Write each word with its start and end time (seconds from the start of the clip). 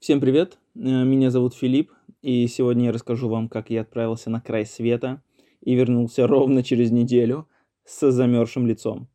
Всем 0.00 0.18
привет, 0.18 0.56
э, 0.76 0.78
меня 0.80 1.30
зовут 1.30 1.52
Филипп, 1.52 1.92
и 2.22 2.46
сегодня 2.46 2.86
я 2.86 2.92
расскажу 2.92 3.28
вам, 3.28 3.50
как 3.50 3.68
я 3.68 3.82
отправился 3.82 4.30
на 4.30 4.40
край 4.40 4.64
света 4.64 5.20
и 5.60 5.74
вернулся 5.74 6.26
ровно 6.26 6.62
через 6.62 6.90
неделю 6.90 7.46
с 7.84 8.10
замерзшим 8.10 8.66
лицом. 8.66 9.08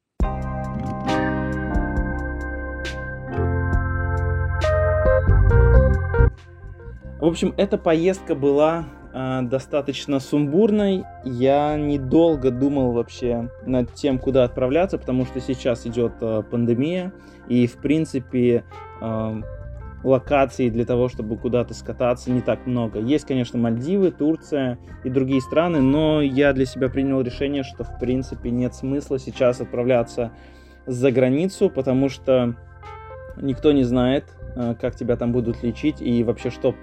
В 7.20 7.26
общем, 7.26 7.56
эта 7.58 7.80
поездка 7.80 8.36
была 8.36 8.86
э, 9.12 9.42
достаточно 9.42 10.20
сумбурной. 10.20 11.04
Я 11.24 11.78
недолго 11.78 12.52
думал 12.52 12.92
вообще 12.92 13.50
над 13.66 13.92
тем, 13.96 14.20
куда 14.20 14.44
отправляться, 14.44 15.00
потому 15.00 15.26
что 15.26 15.42
сейчас 15.42 15.88
идет 15.88 16.14
э, 16.22 16.44
пандемия, 16.44 17.12
и 17.50 17.66
в 17.66 17.78
принципе 17.78 18.64
э, 19.02 19.42
локаций 20.06 20.70
для 20.70 20.86
того, 20.86 21.10
чтобы 21.10 21.36
куда-то 21.36 21.74
скататься, 21.74 22.30
не 22.32 22.42
так 22.42 22.68
много. 22.68 23.00
Есть, 23.00 23.26
конечно, 23.26 23.58
Мальдивы, 23.58 24.12
Турция 24.12 24.78
и 25.04 25.10
другие 25.10 25.42
страны, 25.42 25.82
но 25.82 26.22
я 26.22 26.54
для 26.54 26.66
себя 26.66 26.90
принял 26.90 27.22
решение, 27.22 27.64
что 27.64 27.84
в 27.84 28.00
принципе 28.00 28.52
нет 28.52 28.76
смысла 28.76 29.18
сейчас 29.18 29.62
отправляться 29.62 30.32
за 30.86 31.12
границу, 31.12 31.72
потому 31.72 32.10
что 32.10 32.56
никто 33.38 33.72
не 33.72 33.84
знает, 33.84 34.26
э, 34.56 34.76
как 34.80 34.96
тебя 34.96 35.16
там 35.16 35.32
будут 35.32 35.64
лечить 35.64 36.02
и 36.02 36.24
вообще 36.24 36.52
что, 36.52 36.76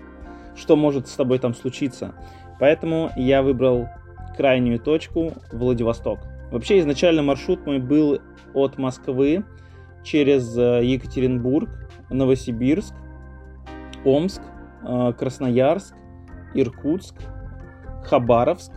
что 0.56 0.74
может 0.74 1.06
с 1.06 1.14
тобой 1.14 1.38
там 1.38 1.54
случиться. 1.54 2.14
Поэтому 2.58 3.10
я 3.16 3.42
выбрал 3.42 3.88
крайнюю 4.36 4.80
точку 4.80 5.32
Владивосток. 5.52 6.18
Вообще 6.50 6.80
изначально 6.80 7.22
маршрут 7.22 7.64
мой 7.66 7.78
был 7.78 8.20
от 8.52 8.78
Москвы 8.78 9.44
через 10.02 10.58
э, 10.58 10.80
Екатеринбург, 10.82 11.70
Новосибирск, 12.10 12.94
Омск, 14.04 14.42
э, 14.82 15.12
Красноярск, 15.18 15.94
Иркутск, 16.54 17.14
Хабаровск, 18.04 18.72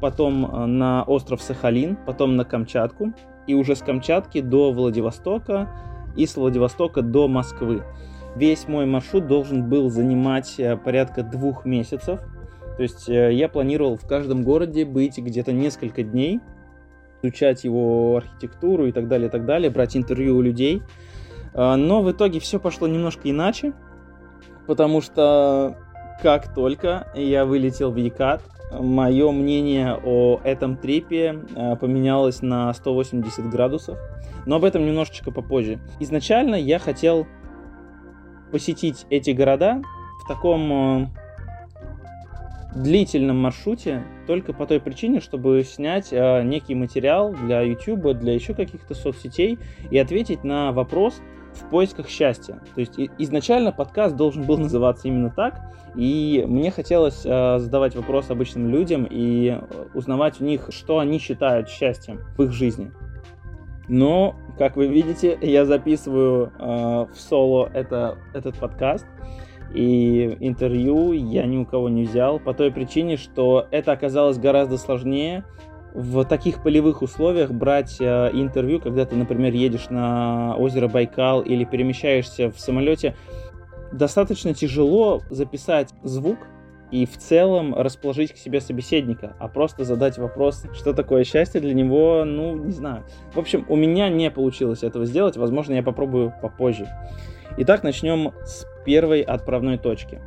потом 0.00 0.46
э, 0.46 0.66
на 0.66 1.02
остров 1.02 1.42
Сахалин, 1.42 1.96
потом 2.06 2.36
на 2.36 2.44
Камчатку, 2.44 3.12
и 3.46 3.54
уже 3.54 3.74
с 3.74 3.80
Камчатки 3.80 4.40
до 4.40 4.72
Владивостока, 4.72 5.68
и 6.16 6.26
с 6.26 6.36
Владивостока 6.36 7.02
до 7.02 7.28
Москвы. 7.28 7.82
Весь 8.36 8.68
мой 8.68 8.86
маршрут 8.86 9.26
должен 9.26 9.68
был 9.68 9.90
занимать 9.90 10.54
э, 10.58 10.76
порядка 10.76 11.22
двух 11.22 11.64
месяцев. 11.64 12.20
То 12.76 12.82
есть 12.82 13.08
я 13.08 13.48
планировал 13.50 13.96
в 13.98 14.06
каждом 14.06 14.42
городе 14.42 14.86
быть 14.86 15.18
где-то 15.18 15.52
несколько 15.52 16.02
дней, 16.02 16.40
изучать 17.20 17.64
его 17.64 18.16
архитектуру 18.16 18.86
и 18.86 18.92
так 18.92 19.06
далее, 19.06 19.28
и 19.28 19.30
так 19.30 19.44
далее, 19.44 19.68
брать 19.70 19.98
интервью 19.98 20.38
у 20.38 20.40
людей. 20.40 20.82
Но 21.52 22.00
в 22.00 22.10
итоге 22.10 22.40
все 22.40 22.58
пошло 22.58 22.86
немножко 22.86 23.28
иначе 23.28 23.74
потому 24.66 25.00
что 25.00 25.76
как 26.22 26.54
только 26.54 27.08
я 27.14 27.44
вылетел 27.44 27.90
в 27.90 27.96
Якат, 27.96 28.42
мое 28.72 29.30
мнение 29.32 29.98
о 30.04 30.40
этом 30.44 30.76
трипе 30.76 31.40
э, 31.56 31.76
поменялось 31.76 32.42
на 32.42 32.72
180 32.72 33.48
градусов, 33.50 33.98
но 34.46 34.56
об 34.56 34.64
этом 34.64 34.86
немножечко 34.86 35.30
попозже. 35.30 35.80
Изначально 35.98 36.54
я 36.54 36.78
хотел 36.78 37.26
посетить 38.50 39.06
эти 39.10 39.30
города 39.30 39.82
в 40.22 40.28
таком 40.28 40.72
э, 40.72 41.06
длительном 42.74 43.38
маршруте 43.38 44.04
только 44.26 44.52
по 44.52 44.66
той 44.66 44.80
причине, 44.80 45.20
чтобы 45.20 45.64
снять 45.64 46.12
э, 46.12 46.42
некий 46.44 46.74
материал 46.74 47.32
для 47.32 47.62
YouTube, 47.62 48.18
для 48.18 48.34
еще 48.34 48.54
каких-то 48.54 48.94
соцсетей 48.94 49.58
и 49.90 49.98
ответить 49.98 50.44
на 50.44 50.72
вопрос, 50.72 51.20
в 51.54 51.68
поисках 51.70 52.08
счастья. 52.08 52.60
То 52.74 52.80
есть 52.80 52.98
изначально 53.18 53.72
подкаст 53.72 54.16
должен 54.16 54.44
был 54.44 54.58
называться 54.58 55.08
именно 55.08 55.30
так, 55.30 55.60
и 55.94 56.44
мне 56.46 56.70
хотелось 56.70 57.22
э, 57.24 57.58
задавать 57.58 57.96
вопросы 57.96 58.30
обычным 58.32 58.68
людям 58.68 59.06
и 59.08 59.58
узнавать 59.94 60.40
у 60.40 60.44
них, 60.44 60.68
что 60.70 60.98
они 60.98 61.18
считают 61.18 61.68
счастьем 61.68 62.20
в 62.36 62.42
их 62.42 62.52
жизни. 62.52 62.92
Но, 63.88 64.36
как 64.56 64.76
вы 64.76 64.86
видите, 64.86 65.36
я 65.42 65.64
записываю 65.64 66.52
э, 66.58 67.06
в 67.12 67.16
соло 67.16 67.68
это, 67.74 68.18
этот 68.32 68.56
подкаст, 68.56 69.06
и 69.74 70.36
интервью 70.40 71.12
я 71.12 71.44
ни 71.46 71.56
у 71.56 71.64
кого 71.64 71.88
не 71.88 72.04
взял 72.04 72.38
по 72.38 72.54
той 72.54 72.70
причине, 72.72 73.16
что 73.16 73.66
это 73.70 73.92
оказалось 73.92 74.38
гораздо 74.38 74.78
сложнее, 74.78 75.44
в 75.94 76.24
таких 76.24 76.62
полевых 76.62 77.02
условиях 77.02 77.50
брать 77.50 77.96
э, 78.00 78.30
интервью, 78.32 78.80
когда 78.80 79.04
ты, 79.04 79.16
например, 79.16 79.52
едешь 79.52 79.90
на 79.90 80.54
озеро 80.56 80.88
Байкал 80.88 81.40
или 81.40 81.64
перемещаешься 81.64 82.50
в 82.50 82.60
самолете, 82.60 83.16
достаточно 83.92 84.54
тяжело 84.54 85.22
записать 85.30 85.92
звук 86.02 86.38
и 86.90 87.06
в 87.06 87.16
целом 87.18 87.74
расположить 87.74 88.32
к 88.32 88.36
себе 88.36 88.60
собеседника, 88.60 89.34
а 89.38 89.48
просто 89.48 89.84
задать 89.84 90.18
вопрос, 90.18 90.64
что 90.72 90.92
такое 90.92 91.24
счастье 91.24 91.60
для 91.60 91.74
него, 91.74 92.24
ну, 92.24 92.56
не 92.56 92.72
знаю. 92.72 93.04
В 93.32 93.38
общем, 93.38 93.64
у 93.68 93.76
меня 93.76 94.08
не 94.08 94.30
получилось 94.30 94.82
этого 94.82 95.06
сделать, 95.06 95.36
возможно, 95.36 95.74
я 95.74 95.82
попробую 95.82 96.34
попозже. 96.42 96.88
Итак, 97.58 97.82
начнем 97.82 98.32
с 98.44 98.66
первой 98.84 99.22
отправной 99.22 99.78
точки. 99.78 100.20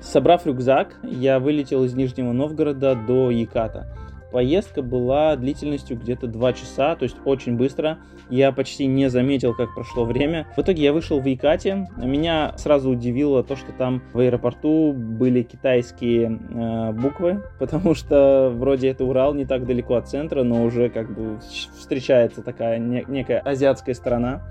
Собрав 0.00 0.46
рюкзак, 0.46 0.96
я 1.02 1.38
вылетел 1.40 1.84
из 1.84 1.94
Нижнего 1.94 2.32
Новгорода 2.32 2.94
до 2.94 3.30
Яката. 3.30 3.86
Поездка 4.30 4.82
была 4.82 5.36
длительностью 5.36 5.96
где-то 5.96 6.26
2 6.26 6.52
часа, 6.52 6.96
то 6.96 7.04
есть 7.04 7.16
очень 7.24 7.56
быстро. 7.56 7.98
Я 8.28 8.52
почти 8.52 8.86
не 8.86 9.08
заметил, 9.08 9.54
как 9.54 9.74
прошло 9.74 10.04
время. 10.04 10.46
В 10.56 10.60
итоге 10.60 10.82
я 10.82 10.92
вышел 10.92 11.18
в 11.18 11.24
Якате. 11.24 11.88
Меня 11.96 12.52
сразу 12.58 12.90
удивило 12.90 13.42
то, 13.42 13.56
что 13.56 13.72
там 13.72 14.02
в 14.12 14.18
аэропорту 14.18 14.92
были 14.92 15.42
китайские 15.42 16.38
э, 16.50 16.92
буквы, 16.92 17.42
потому 17.58 17.94
что 17.94 18.52
вроде 18.54 18.88
это 18.88 19.04
Урал 19.04 19.32
не 19.32 19.46
так 19.46 19.66
далеко 19.66 19.94
от 19.94 20.08
центра, 20.08 20.42
но 20.42 20.62
уже 20.62 20.90
как 20.90 21.14
бы 21.14 21.38
встречается 21.40 22.42
такая 22.42 22.78
не, 22.78 23.04
некая 23.08 23.38
азиатская 23.40 23.94
страна. 23.94 24.42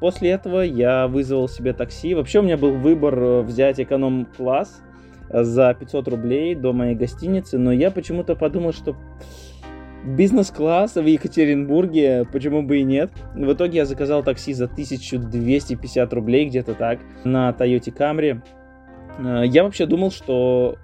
После 0.00 0.30
этого 0.30 0.60
я 0.60 1.08
вызвал 1.08 1.48
себе 1.48 1.72
такси. 1.72 2.14
Вообще 2.14 2.40
у 2.40 2.42
меня 2.42 2.56
был 2.56 2.72
выбор 2.72 3.18
э, 3.18 3.40
взять 3.42 3.80
эконом-класс, 3.80 4.82
за 5.30 5.74
500 5.74 6.08
рублей 6.08 6.54
до 6.54 6.72
моей 6.72 6.94
гостиницы, 6.94 7.58
но 7.58 7.72
я 7.72 7.90
почему-то 7.90 8.36
подумал, 8.36 8.72
что 8.72 8.96
бизнес-класс 10.06 10.94
в 10.94 11.04
Екатеринбурге, 11.04 12.26
почему 12.32 12.62
бы 12.62 12.78
и 12.78 12.84
нет. 12.84 13.10
В 13.34 13.52
итоге 13.52 13.78
я 13.78 13.86
заказал 13.86 14.22
такси 14.22 14.52
за 14.52 14.66
1250 14.66 16.12
рублей, 16.12 16.46
где-то 16.48 16.74
так, 16.74 17.00
на 17.24 17.50
Toyota 17.50 17.92
Camry. 17.92 18.40
Э, 19.18 19.42
я 19.46 19.64
вообще 19.64 19.86
думал, 19.86 20.10
что 20.10 20.78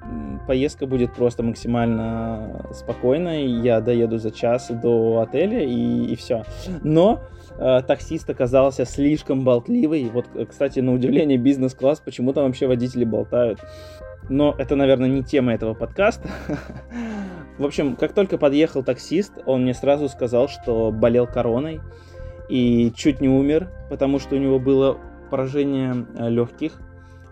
поездка 0.46 0.86
будет 0.86 1.14
просто 1.14 1.42
максимально 1.42 2.66
спокойной. 2.72 3.46
Я 3.46 3.80
доеду 3.80 4.18
за 4.18 4.30
час 4.30 4.70
до 4.70 5.20
отеля 5.20 5.64
и, 5.64 6.06
и 6.06 6.16
все. 6.16 6.44
Но 6.82 7.20
э, 7.58 7.80
таксист 7.86 8.28
оказался 8.28 8.84
слишком 8.84 9.44
болтливый. 9.44 10.10
Вот, 10.12 10.26
кстати, 10.48 10.80
на 10.80 10.92
удивление, 10.92 11.38
бизнес-класс, 11.38 12.00
почему 12.00 12.32
там 12.32 12.46
вообще 12.46 12.66
водители 12.66 13.04
болтают. 13.04 13.60
Но 14.28 14.54
это, 14.56 14.76
наверное, 14.76 15.08
не 15.08 15.22
тема 15.22 15.52
этого 15.52 15.74
подкаста. 15.74 16.28
В 17.58 17.64
общем, 17.64 17.96
как 17.96 18.12
только 18.12 18.38
подъехал 18.38 18.82
таксист, 18.82 19.32
он 19.46 19.62
мне 19.62 19.74
сразу 19.74 20.08
сказал, 20.08 20.48
что 20.48 20.90
болел 20.90 21.26
короной 21.26 21.80
и 22.48 22.92
чуть 22.96 23.20
не 23.20 23.28
умер, 23.28 23.68
потому 23.90 24.18
что 24.18 24.36
у 24.36 24.38
него 24.38 24.58
было 24.58 24.98
поражение 25.30 26.06
э, 26.16 26.28
легких. 26.28 26.80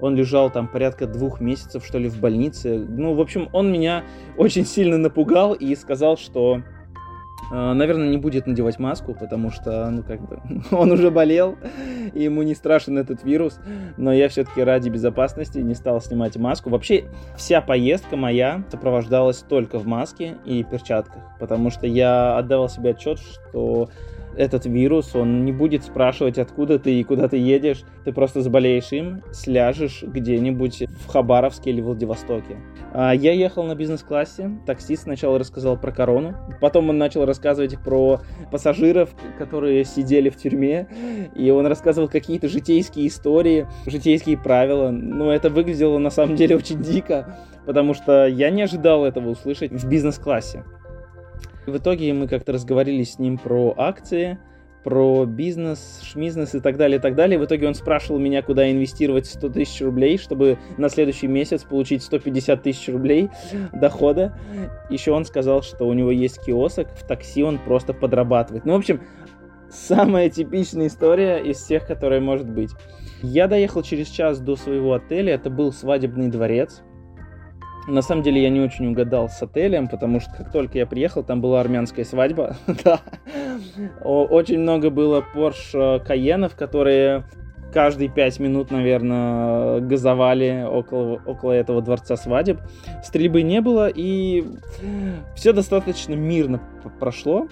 Он 0.00 0.14
лежал 0.16 0.50
там 0.50 0.68
порядка 0.68 1.06
двух 1.06 1.40
месяцев, 1.40 1.84
что 1.84 1.98
ли, 1.98 2.08
в 2.08 2.18
больнице. 2.18 2.78
Ну, 2.78 3.14
в 3.14 3.20
общем, 3.20 3.48
он 3.52 3.70
меня 3.70 4.04
очень 4.36 4.64
сильно 4.64 4.98
напугал 4.98 5.52
и 5.52 5.74
сказал, 5.74 6.16
что 6.16 6.62
наверное, 7.50 8.08
не 8.08 8.16
будет 8.16 8.46
надевать 8.46 8.78
маску, 8.78 9.14
потому 9.14 9.50
что, 9.50 9.90
ну, 9.90 10.02
как 10.02 10.20
бы, 10.20 10.40
он 10.70 10.92
уже 10.92 11.10
болел, 11.10 11.58
и 12.14 12.22
ему 12.22 12.42
не 12.42 12.54
страшен 12.54 12.98
этот 12.98 13.24
вирус. 13.24 13.58
Но 13.96 14.12
я 14.12 14.28
все-таки 14.28 14.62
ради 14.62 14.88
безопасности 14.88 15.58
не 15.58 15.74
стал 15.74 16.00
снимать 16.00 16.36
маску. 16.36 16.70
Вообще, 16.70 17.04
вся 17.36 17.60
поездка 17.60 18.16
моя 18.16 18.64
сопровождалась 18.70 19.38
только 19.38 19.78
в 19.78 19.86
маске 19.86 20.36
и 20.44 20.62
перчатках, 20.62 21.22
потому 21.38 21.70
что 21.70 21.86
я 21.86 22.38
отдавал 22.38 22.68
себе 22.68 22.90
отчет, 22.90 23.18
что 23.18 23.88
этот 24.36 24.66
вирус, 24.66 25.14
он 25.14 25.44
не 25.44 25.52
будет 25.52 25.84
спрашивать, 25.84 26.38
откуда 26.38 26.78
ты 26.78 27.00
и 27.00 27.04
куда 27.04 27.28
ты 27.28 27.36
едешь. 27.36 27.82
Ты 28.04 28.12
просто 28.12 28.40
заболеешь 28.40 28.92
им, 28.92 29.22
сляжешь 29.32 30.02
где-нибудь 30.02 30.84
в 30.88 31.08
Хабаровске 31.08 31.70
или 31.70 31.80
Владивостоке. 31.80 32.56
А 32.92 33.12
я 33.12 33.32
ехал 33.32 33.64
на 33.64 33.74
бизнес-классе. 33.74 34.50
Таксист 34.66 35.04
сначала 35.04 35.38
рассказал 35.38 35.76
про 35.76 35.92
корону, 35.92 36.34
потом 36.60 36.88
он 36.90 36.98
начал 36.98 37.24
рассказывать 37.24 37.78
про 37.82 38.20
пассажиров, 38.50 39.10
которые 39.38 39.84
сидели 39.84 40.28
в 40.28 40.36
тюрьме, 40.36 40.88
и 41.34 41.50
он 41.50 41.66
рассказывал 41.66 42.08
какие-то 42.08 42.48
житейские 42.48 43.08
истории, 43.08 43.66
житейские 43.86 44.38
правила. 44.38 44.90
Ну, 44.90 45.30
это 45.30 45.50
выглядело 45.50 45.98
на 45.98 46.10
самом 46.10 46.36
деле 46.36 46.56
очень 46.56 46.82
дико, 46.82 47.38
потому 47.66 47.94
что 47.94 48.26
я 48.26 48.50
не 48.50 48.62
ожидал 48.62 49.04
этого 49.04 49.30
услышать 49.30 49.72
в 49.72 49.88
бизнес-классе. 49.88 50.64
В 51.70 51.78
итоге 51.78 52.12
мы 52.12 52.28
как-то 52.28 52.52
разговорились 52.52 53.14
с 53.14 53.18
ним 53.18 53.38
про 53.38 53.74
акции, 53.76 54.38
про 54.82 55.24
бизнес, 55.26 56.00
шмизнес 56.02 56.54
и 56.54 56.60
так 56.60 56.76
далее, 56.76 56.98
и 56.98 57.00
так 57.00 57.14
далее. 57.14 57.38
В 57.38 57.44
итоге 57.44 57.68
он 57.68 57.74
спрашивал 57.74 58.18
меня, 58.18 58.42
куда 58.42 58.70
инвестировать 58.70 59.26
100 59.26 59.48
тысяч 59.50 59.80
рублей, 59.82 60.18
чтобы 60.18 60.58
на 60.78 60.88
следующий 60.88 61.26
месяц 61.26 61.64
получить 61.64 62.02
150 62.02 62.62
тысяч 62.62 62.88
рублей 62.88 63.28
дохода. 63.72 64.36
Еще 64.88 65.12
он 65.12 65.24
сказал, 65.24 65.62
что 65.62 65.86
у 65.86 65.92
него 65.92 66.10
есть 66.10 66.44
киосок, 66.44 66.88
в 66.90 67.06
такси 67.06 67.42
он 67.42 67.58
просто 67.58 67.92
подрабатывает. 67.92 68.64
Ну, 68.64 68.72
в 68.72 68.76
общем, 68.76 69.00
самая 69.70 70.30
типичная 70.30 70.88
история 70.88 71.38
из 71.38 71.58
всех, 71.58 71.86
которая 71.86 72.20
может 72.20 72.48
быть. 72.48 72.70
Я 73.22 73.48
доехал 73.48 73.82
через 73.82 74.08
час 74.08 74.40
до 74.40 74.56
своего 74.56 74.94
отеля, 74.94 75.34
это 75.34 75.50
был 75.50 75.72
свадебный 75.72 76.28
дворец. 76.28 76.82
На 77.86 78.02
самом 78.02 78.22
деле 78.22 78.42
я 78.42 78.50
не 78.50 78.60
очень 78.60 78.86
угадал 78.86 79.28
с 79.28 79.42
отелем, 79.42 79.88
потому 79.88 80.20
что 80.20 80.30
как 80.36 80.52
только 80.52 80.78
я 80.78 80.86
приехал, 80.86 81.22
там 81.22 81.40
была 81.40 81.60
армянская 81.60 82.04
свадьба. 82.04 82.56
Очень 84.04 84.60
много 84.60 84.90
было 84.90 85.24
Porsche 85.34 86.04
Каенов, 86.04 86.54
которые 86.56 87.24
каждые 87.72 88.08
пять 88.08 88.38
минут, 88.38 88.70
наверное, 88.70 89.80
газовали 89.80 90.64
около, 90.68 91.20
около 91.26 91.52
этого 91.52 91.82
дворца 91.82 92.16
свадеб. 92.16 92.60
Стрельбы 93.02 93.42
не 93.42 93.60
было, 93.60 93.88
и 93.88 94.44
все 95.34 95.52
достаточно 95.52 96.14
мирно 96.14 96.60
прошло. 96.98 97.48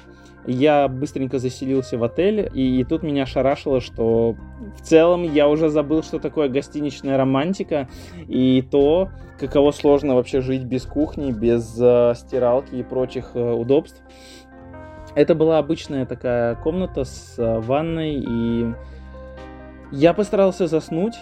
Я 0.46 0.88
быстренько 0.88 1.38
заселился 1.38 1.98
в 1.98 2.04
отель, 2.04 2.48
и, 2.54 2.80
и 2.80 2.84
тут 2.84 3.02
меня 3.02 3.26
шарашило, 3.26 3.80
что 3.80 4.34
в 4.78 4.80
целом 4.82 5.22
я 5.22 5.46
уже 5.46 5.68
забыл, 5.68 6.02
что 6.02 6.18
такое 6.18 6.48
гостиничная 6.48 7.18
романтика, 7.18 7.88
и 8.28 8.62
то, 8.62 9.10
каково 9.38 9.72
сложно 9.72 10.14
вообще 10.14 10.40
жить 10.40 10.64
без 10.64 10.86
кухни, 10.86 11.32
без 11.32 11.76
э, 11.78 12.14
стиралки 12.16 12.76
и 12.76 12.82
прочих 12.82 13.32
э, 13.34 13.52
удобств. 13.52 14.02
Это 15.14 15.34
была 15.34 15.58
обычная 15.58 16.06
такая 16.06 16.54
комната 16.54 17.04
с 17.04 17.34
э, 17.36 17.58
ванной, 17.60 18.14
и 18.14 18.72
я 19.90 20.12
постарался 20.14 20.66
заснуть, 20.66 21.14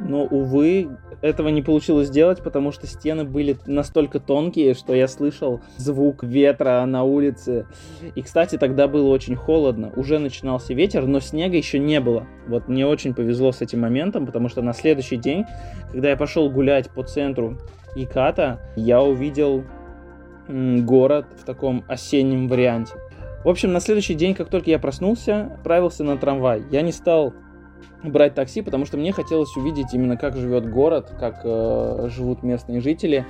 но, 0.00 0.24
увы, 0.24 0.88
этого 1.20 1.48
не 1.48 1.62
получилось 1.62 2.08
сделать, 2.08 2.42
потому 2.42 2.72
что 2.72 2.86
стены 2.86 3.24
были 3.24 3.56
настолько 3.66 4.20
тонкие, 4.20 4.74
что 4.74 4.94
я 4.94 5.08
слышал 5.08 5.60
звук 5.76 6.24
ветра 6.24 6.84
на 6.84 7.04
улице. 7.04 7.66
И, 8.14 8.22
кстати, 8.22 8.58
тогда 8.58 8.88
было 8.88 9.08
очень 9.08 9.36
холодно. 9.36 9.92
Уже 9.96 10.18
начинался 10.18 10.74
ветер, 10.74 11.06
но 11.06 11.20
снега 11.20 11.56
еще 11.56 11.78
не 11.78 12.00
было. 12.00 12.26
Вот 12.48 12.68
мне 12.68 12.86
очень 12.86 13.14
повезло 13.14 13.52
с 13.52 13.60
этим 13.60 13.80
моментом, 13.80 14.26
потому 14.26 14.48
что 14.48 14.62
на 14.62 14.72
следующий 14.72 15.16
день, 15.16 15.44
когда 15.92 16.10
я 16.10 16.16
пошел 16.16 16.50
гулять 16.50 16.90
по 16.90 17.02
центру 17.04 17.58
Иката, 17.94 18.60
я 18.76 19.00
увидел 19.00 19.64
город 20.48 21.26
в 21.40 21.44
таком 21.44 21.84
осеннем 21.88 22.48
варианте. 22.48 22.94
В 23.44 23.48
общем, 23.48 23.72
на 23.72 23.80
следующий 23.80 24.14
день, 24.14 24.34
как 24.34 24.48
только 24.48 24.70
я 24.70 24.78
проснулся, 24.78 25.50
отправился 25.54 26.02
на 26.02 26.16
трамвай. 26.16 26.62
Я 26.70 26.82
не 26.82 26.92
стал 26.92 27.34
брать 28.02 28.34
такси, 28.34 28.62
потому 28.62 28.84
что 28.84 28.96
мне 28.96 29.12
хотелось 29.12 29.56
увидеть 29.56 29.92
именно 29.92 30.16
как 30.16 30.36
живет 30.36 30.70
город, 30.70 31.12
как 31.18 31.40
э, 31.44 32.08
живут 32.10 32.42
местные 32.42 32.80
жители. 32.80 33.26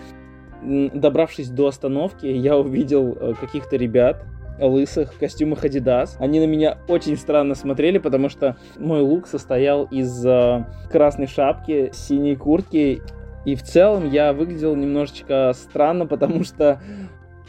Добравшись 0.62 1.50
до 1.50 1.68
остановки, 1.68 2.26
я 2.26 2.56
увидел 2.56 3.12
э, 3.12 3.34
каких-то 3.38 3.76
ребят, 3.76 4.24
лысых 4.58 5.12
в 5.12 5.18
костюмах 5.18 5.64
Adidas. 5.64 6.10
Они 6.18 6.40
на 6.40 6.46
меня 6.46 6.78
очень 6.88 7.16
странно 7.16 7.54
смотрели, 7.54 7.98
потому 7.98 8.28
что 8.28 8.56
мой 8.78 9.00
лук 9.00 9.26
состоял 9.26 9.84
из 9.84 10.24
э, 10.24 10.64
красной 10.90 11.26
шапки, 11.26 11.90
синей 11.92 12.36
куртки. 12.36 13.02
И 13.44 13.56
в 13.56 13.62
целом 13.62 14.08
я 14.08 14.32
выглядел 14.32 14.74
немножечко 14.74 15.52
странно, 15.54 16.06
потому 16.06 16.44
что 16.44 16.80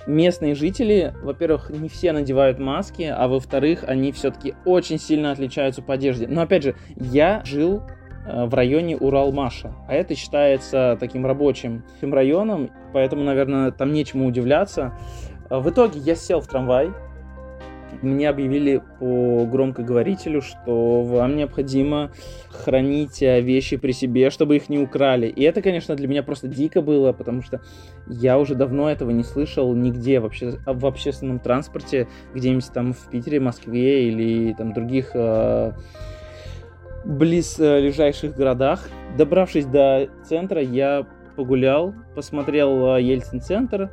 местные 0.07 0.55
жители, 0.55 1.13
во-первых, 1.21 1.69
не 1.69 1.89
все 1.89 2.11
надевают 2.11 2.59
маски, 2.59 3.03
а 3.03 3.27
во-вторых, 3.27 3.83
они 3.87 4.11
все-таки 4.11 4.55
очень 4.65 4.99
сильно 4.99 5.31
отличаются 5.31 5.81
по 5.81 5.93
одежде. 5.93 6.27
Но 6.27 6.41
опять 6.41 6.63
же, 6.63 6.75
я 6.95 7.41
жил 7.45 7.81
э, 8.25 8.45
в 8.45 8.53
районе 8.53 8.97
Уралмаша, 8.97 9.73
а 9.87 9.93
это 9.93 10.15
считается 10.15 10.97
таким 10.99 11.25
рабочим 11.25 11.83
районом, 12.01 12.71
поэтому, 12.93 13.23
наверное, 13.23 13.71
там 13.71 13.91
нечему 13.93 14.27
удивляться. 14.27 14.93
В 15.49 15.69
итоге 15.69 15.99
я 15.99 16.15
сел 16.15 16.39
в 16.39 16.47
трамвай, 16.47 16.91
мне 18.01 18.29
объявили 18.29 18.81
по 18.99 19.45
громкоговорителю, 19.45 20.41
что 20.41 21.03
вам 21.03 21.35
необходимо 21.35 22.11
хранить 22.49 23.21
э, 23.21 23.41
вещи 23.41 23.77
при 23.77 23.91
себе, 23.91 24.29
чтобы 24.29 24.55
их 24.55 24.69
не 24.69 24.79
украли. 24.79 25.27
И 25.27 25.43
это, 25.43 25.61
конечно, 25.61 25.95
для 25.95 26.07
меня 26.07 26.23
просто 26.23 26.47
дико 26.47 26.81
было, 26.81 27.13
потому 27.13 27.41
что 27.41 27.61
я 28.07 28.37
уже 28.37 28.55
давно 28.55 28.89
этого 28.89 29.11
не 29.11 29.23
слышал 29.23 29.73
нигде 29.73 30.19
вообще 30.19 30.59
в 30.65 30.85
общественном 30.85 31.39
транспорте, 31.39 32.07
где-нибудь 32.33 32.71
там 32.73 32.93
в 32.93 33.09
Питере, 33.09 33.39
Москве 33.39 34.07
или 34.07 34.53
там 34.53 34.73
других 34.73 35.11
э, 35.13 35.71
близ 37.05 37.59
э, 37.59 37.81
ближайших 37.81 38.35
городах. 38.35 38.89
Добравшись 39.17 39.65
до 39.65 40.09
центра, 40.23 40.61
я 40.61 41.05
погулял, 41.35 41.93
посмотрел 42.15 42.95
э, 42.95 43.01
Ельцин-центр, 43.01 43.89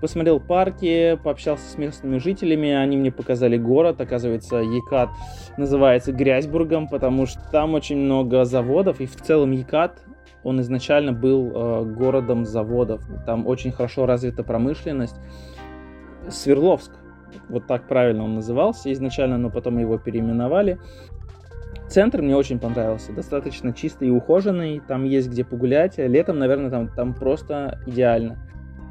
посмотрел 0.00 0.40
парки, 0.40 1.18
пообщался 1.22 1.68
с 1.68 1.78
местными 1.78 2.18
жителями, 2.18 2.70
они 2.72 2.96
мне 2.96 3.10
показали 3.10 3.56
город, 3.56 4.00
оказывается, 4.00 4.56
Екат 4.56 5.08
называется 5.56 6.12
Грязьбургом, 6.12 6.88
потому 6.88 7.26
что 7.26 7.40
там 7.50 7.74
очень 7.74 7.96
много 7.96 8.44
заводов, 8.44 9.00
и 9.00 9.06
в 9.06 9.16
целом 9.16 9.52
Екат, 9.52 10.02
он 10.42 10.60
изначально 10.60 11.12
был 11.12 11.50
э, 11.50 11.84
городом 11.84 12.44
заводов, 12.44 13.02
там 13.24 13.46
очень 13.46 13.72
хорошо 13.72 14.06
развита 14.06 14.44
промышленность. 14.44 15.16
Свердловск, 16.28 16.92
вот 17.48 17.66
так 17.66 17.88
правильно 17.88 18.24
он 18.24 18.34
назывался 18.34 18.92
изначально, 18.92 19.38
но 19.38 19.50
потом 19.50 19.78
его 19.78 19.98
переименовали. 19.98 20.78
Центр 21.88 22.20
мне 22.20 22.36
очень 22.36 22.58
понравился, 22.58 23.12
достаточно 23.12 23.72
чистый 23.72 24.08
и 24.08 24.10
ухоженный, 24.10 24.80
там 24.86 25.04
есть 25.04 25.30
где 25.30 25.44
погулять, 25.44 25.98
летом, 25.98 26.38
наверное, 26.38 26.70
там, 26.70 26.88
там 26.88 27.14
просто 27.14 27.80
идеально 27.86 28.38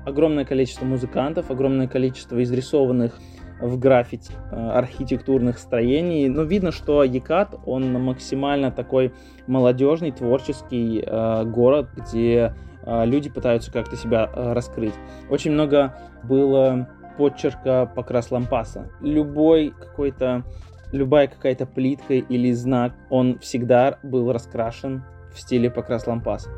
огромное 0.06 0.46
количество 0.46 0.86
музыкантов, 0.86 1.52
огромное 1.52 1.88
количество 1.88 2.42
изрисованных 2.44 3.19
в 3.62 3.80
граффити 3.80 4.31
э, 4.52 4.56
архитектурных 4.56 5.57
строений. 5.57 6.28
Но 6.28 6.44
видно, 6.44 6.72
что 6.72 7.04
Екат, 7.04 7.56
он 7.66 7.94
максимально 8.02 8.72
такой 8.72 9.13
молодежный, 9.48 10.12
творческий 10.12 11.04
э, 11.06 11.44
город, 11.46 11.90
где 11.96 12.54
э, 12.84 13.06
люди 13.06 13.30
пытаются 13.30 13.72
как-то 13.72 13.96
себя 13.96 14.30
э, 14.34 14.54
раскрыть. 14.54 14.94
Очень 15.30 15.52
много 15.52 15.98
было 16.24 16.90
подчерка 17.18 17.86
покрас 17.86 18.31
лампаса. 18.31 18.90
Любой 19.01 19.74
какой-то 19.80 20.44
любая 20.92 21.28
какая-то 21.28 21.66
плитка 21.66 22.13
или 22.13 22.51
знак, 22.51 22.94
он 23.10 23.40
всегда 23.40 24.00
был 24.04 24.31
раскрашен 24.31 25.04
в 25.34 25.40
стиле 25.40 25.69
покрас 25.69 26.08
лампаса. 26.08 26.50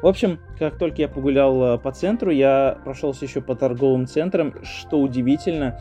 В 0.00 0.06
общем, 0.06 0.38
как 0.58 0.78
только 0.78 1.02
я 1.02 1.08
погулял 1.08 1.74
э, 1.74 1.78
по 1.78 1.90
центру, 1.90 2.30
я 2.30 2.78
прошелся 2.84 3.24
еще 3.24 3.40
по 3.40 3.56
торговым 3.56 4.06
центрам. 4.06 4.54
Что 4.62 5.00
удивительно, 5.00 5.80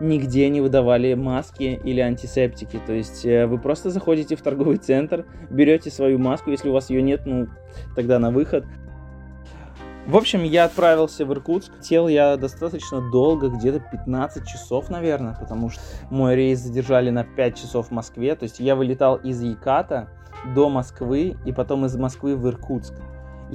нигде 0.00 0.48
не 0.48 0.60
выдавали 0.60 1.14
маски 1.14 1.80
или 1.84 2.00
антисептики. 2.00 2.80
То 2.84 2.92
есть 2.92 3.24
э, 3.24 3.46
вы 3.46 3.58
просто 3.58 3.90
заходите 3.90 4.36
в 4.36 4.42
торговый 4.42 4.78
центр, 4.78 5.26
берете 5.48 5.90
свою 5.90 6.18
маску, 6.18 6.50
если 6.50 6.68
у 6.68 6.72
вас 6.72 6.90
ее 6.90 7.02
нет, 7.02 7.22
ну 7.24 7.46
тогда 7.94 8.18
на 8.18 8.30
выход. 8.30 8.64
В 10.06 10.16
общем, 10.16 10.42
я 10.42 10.64
отправился 10.64 11.24
в 11.24 11.32
Иркутск. 11.32 11.70
Летел 11.78 12.08
я 12.08 12.36
достаточно 12.36 13.00
долго, 13.12 13.48
где-то 13.48 13.78
15 13.78 14.44
часов, 14.48 14.90
наверное, 14.90 15.36
потому 15.38 15.70
что 15.70 15.80
мой 16.10 16.34
рейс 16.34 16.58
задержали 16.58 17.10
на 17.10 17.22
5 17.22 17.56
часов 17.56 17.88
в 17.88 17.90
Москве. 17.92 18.34
То 18.34 18.42
есть 18.42 18.58
я 18.58 18.74
вылетал 18.74 19.16
из 19.16 19.40
Яката 19.40 20.08
до 20.56 20.68
Москвы 20.68 21.36
и 21.44 21.52
потом 21.52 21.86
из 21.86 21.96
Москвы 21.96 22.34
в 22.34 22.48
Иркутск. 22.48 22.94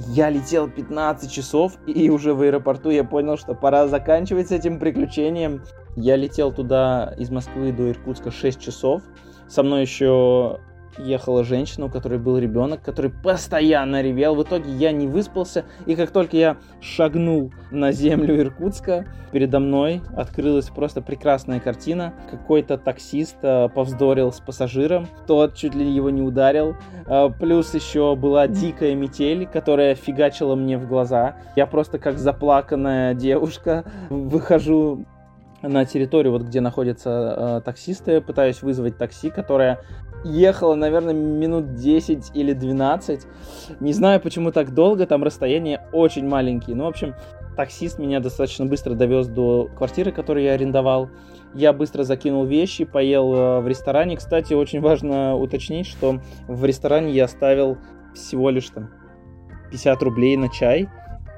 Я 0.06 0.30
летел 0.30 0.70
15 0.70 1.28
часов, 1.28 1.76
и 1.88 2.08
уже 2.08 2.32
в 2.32 2.42
аэропорту 2.42 2.90
я 2.90 3.02
понял, 3.02 3.36
что 3.36 3.54
пора 3.54 3.88
заканчивать 3.88 4.48
с 4.48 4.52
этим 4.52 4.78
приключением. 4.78 5.64
Я 5.96 6.14
летел 6.14 6.52
туда 6.52 7.14
из 7.18 7.30
Москвы 7.30 7.72
до 7.72 7.90
Иркутска 7.90 8.30
6 8.30 8.60
часов. 8.60 9.02
Со 9.48 9.64
мной 9.64 9.82
еще 9.82 10.60
ехала 10.98 11.44
женщина, 11.44 11.86
у 11.86 11.88
которой 11.88 12.18
был 12.18 12.38
ребенок, 12.38 12.82
который 12.82 13.10
постоянно 13.10 14.02
ревел. 14.02 14.34
В 14.34 14.42
итоге 14.42 14.70
я 14.70 14.92
не 14.92 15.06
выспался, 15.06 15.64
и 15.86 15.94
как 15.94 16.10
только 16.10 16.36
я 16.36 16.56
шагнул 16.80 17.52
на 17.70 17.92
землю 17.92 18.38
Иркутска, 18.38 19.06
передо 19.32 19.60
мной 19.60 20.00
открылась 20.16 20.68
просто 20.68 21.02
прекрасная 21.02 21.60
картина. 21.60 22.14
Какой-то 22.30 22.78
таксист 22.78 23.36
э, 23.42 23.68
повздорил 23.68 24.32
с 24.32 24.40
пассажиром, 24.40 25.06
тот 25.26 25.54
чуть 25.54 25.74
ли 25.74 25.88
его 25.88 26.10
не 26.10 26.22
ударил. 26.22 26.76
Э, 27.06 27.28
плюс 27.38 27.74
еще 27.74 28.16
была 28.16 28.48
дикая 28.48 28.94
метель, 28.94 29.46
которая 29.46 29.94
фигачила 29.94 30.54
мне 30.54 30.78
в 30.78 30.88
глаза. 30.88 31.36
Я 31.56 31.66
просто 31.66 31.98
как 31.98 32.18
заплаканная 32.18 33.14
девушка 33.14 33.84
выхожу 34.10 35.06
на 35.62 35.84
территорию, 35.84 36.32
вот 36.32 36.42
где 36.42 36.60
находятся 36.60 37.58
э, 37.58 37.60
таксисты, 37.64 38.20
пытаюсь 38.20 38.62
вызвать 38.62 38.96
такси, 38.96 39.30
которое 39.30 39.80
ехало, 40.24 40.74
наверное, 40.74 41.14
минут 41.14 41.74
10 41.74 42.30
или 42.34 42.52
12. 42.52 43.26
Не 43.80 43.92
знаю, 43.92 44.20
почему 44.20 44.52
так 44.52 44.72
долго, 44.72 45.06
там 45.06 45.24
расстояние 45.24 45.86
очень 45.92 46.26
маленькие. 46.26 46.76
Ну, 46.76 46.84
в 46.84 46.88
общем, 46.88 47.14
таксист 47.56 47.98
меня 47.98 48.20
достаточно 48.20 48.66
быстро 48.66 48.94
довез 48.94 49.26
до 49.26 49.68
квартиры, 49.76 50.12
которую 50.12 50.44
я 50.44 50.52
арендовал. 50.52 51.10
Я 51.54 51.72
быстро 51.72 52.04
закинул 52.04 52.44
вещи, 52.44 52.84
поел 52.84 53.34
э, 53.34 53.60
в 53.60 53.68
ресторане. 53.68 54.16
Кстати, 54.16 54.54
очень 54.54 54.80
важно 54.80 55.34
уточнить, 55.34 55.86
что 55.86 56.20
в 56.46 56.64
ресторане 56.64 57.12
я 57.12 57.24
оставил 57.24 57.78
всего 58.14 58.50
лишь 58.50 58.68
там 58.70 58.90
50 59.70 60.02
рублей 60.02 60.36
на 60.36 60.48
чай. 60.50 60.88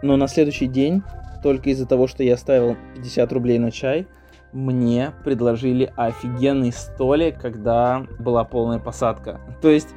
Но 0.03 0.17
на 0.17 0.29
следующий 0.29 0.67
день, 0.67 1.03
только 1.43 1.71
из-за 1.71 1.87
того, 1.87 2.07
что 2.07 2.23
я 2.23 2.35
оставил 2.35 2.77
50 2.95 3.33
рублей 3.33 3.59
на 3.59 3.71
чай, 3.71 4.07
мне 4.53 5.13
предложили 5.25 5.93
офигенный 5.97 6.73
столик, 6.73 7.41
когда 7.41 8.07
была 8.19 8.45
полная 8.45 8.79
посадка. 8.79 9.41
То 9.63 9.71
есть 9.71 9.89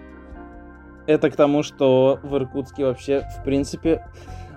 это 1.08 1.30
к 1.30 1.36
тому, 1.36 1.64
что 1.64 2.20
в 2.24 2.36
Иркутске 2.36 2.86
вообще, 2.86 3.28
в 3.40 3.44
принципе, 3.44 4.06